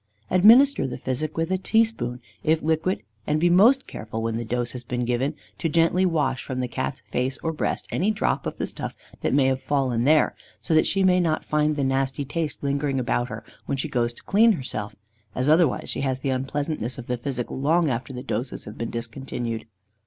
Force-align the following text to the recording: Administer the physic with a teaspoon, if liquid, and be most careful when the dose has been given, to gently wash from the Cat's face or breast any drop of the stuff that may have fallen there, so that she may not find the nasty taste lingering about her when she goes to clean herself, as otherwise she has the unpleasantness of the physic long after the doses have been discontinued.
Administer 0.31 0.87
the 0.87 0.97
physic 0.97 1.37
with 1.37 1.51
a 1.51 1.59
teaspoon, 1.59 2.21
if 2.43 2.63
liquid, 2.63 3.03
and 3.27 3.39
be 3.39 3.51
most 3.51 3.85
careful 3.85 4.23
when 4.23 4.35
the 4.35 4.43
dose 4.43 4.71
has 4.71 4.83
been 4.83 5.05
given, 5.05 5.35
to 5.59 5.69
gently 5.69 6.07
wash 6.07 6.43
from 6.43 6.59
the 6.59 6.67
Cat's 6.67 7.01
face 7.11 7.37
or 7.43 7.53
breast 7.53 7.85
any 7.91 8.09
drop 8.09 8.47
of 8.47 8.57
the 8.57 8.65
stuff 8.65 8.95
that 9.21 9.31
may 9.31 9.45
have 9.45 9.61
fallen 9.61 10.03
there, 10.03 10.35
so 10.59 10.73
that 10.73 10.87
she 10.87 11.03
may 11.03 11.19
not 11.19 11.45
find 11.45 11.75
the 11.75 11.83
nasty 11.83 12.25
taste 12.25 12.63
lingering 12.63 12.99
about 12.99 13.29
her 13.29 13.43
when 13.67 13.77
she 13.77 13.87
goes 13.87 14.11
to 14.11 14.23
clean 14.23 14.53
herself, 14.53 14.95
as 15.35 15.47
otherwise 15.47 15.87
she 15.87 16.01
has 16.01 16.21
the 16.21 16.31
unpleasantness 16.31 16.97
of 16.97 17.05
the 17.05 17.15
physic 17.19 17.51
long 17.51 17.87
after 17.87 18.11
the 18.11 18.23
doses 18.23 18.65
have 18.65 18.79
been 18.79 18.89
discontinued. 18.89 19.67